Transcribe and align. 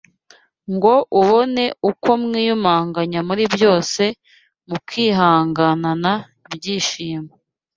ngo 0.73 0.93
mubone 1.13 1.65
uko 1.89 2.09
mwiyumanganya 2.23 3.19
muri 3.27 3.43
byose 3.55 4.03
mukihanganana 4.69 6.13
ibyishimo 6.49 7.33